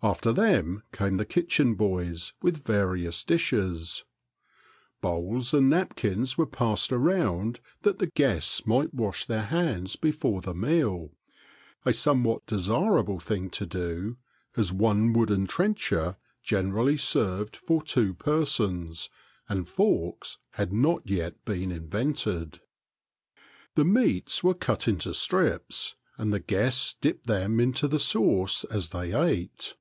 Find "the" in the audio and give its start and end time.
1.16-1.24, 2.62-2.72, 7.98-8.06, 10.40-10.54, 23.74-23.84, 26.32-26.38, 27.88-27.98